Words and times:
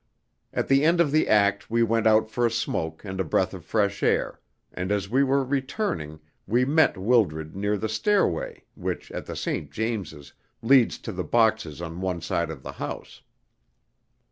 At 0.51 0.67
the 0.67 0.83
end 0.83 0.99
of 0.99 1.11
the 1.11 1.27
act 1.29 1.69
we 1.69 1.83
went 1.83 2.07
out 2.07 2.27
for 2.27 2.43
a 2.43 2.49
smoke 2.49 3.05
and 3.05 3.19
a 3.19 3.23
breath 3.23 3.53
of 3.53 3.63
fresh 3.63 4.01
air, 4.01 4.39
and 4.73 4.91
as 4.91 5.11
we 5.11 5.23
were 5.23 5.43
returning 5.43 6.19
we 6.47 6.65
met 6.65 6.97
Wildred 6.97 7.55
near 7.55 7.77
the 7.77 7.87
stairway 7.87 8.63
which, 8.73 9.11
at 9.11 9.27
the 9.27 9.35
St. 9.35 9.69
James's, 9.69 10.33
leads 10.63 10.97
to 10.97 11.11
the 11.11 11.23
boxes 11.23 11.83
on 11.83 12.01
one 12.01 12.19
side 12.19 12.49
of 12.49 12.63
the 12.63 12.71
house. 12.71 13.21